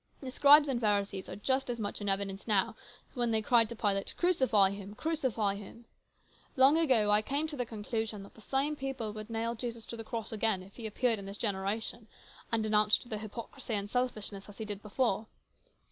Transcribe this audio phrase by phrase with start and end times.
[0.19, 2.75] The Scribes and Pharisees are just as much in evidence now
[3.07, 4.95] as when they cried to Pilate,' Crucify Him!
[4.95, 5.85] Crucify Him!'
[6.57, 9.95] Long ago I came to the conclusion that the same people would nail Jesus to
[9.95, 12.07] the cross again if He appeared in this generation
[12.51, 15.27] and denounced their hypocrisy and selfishness as He did before.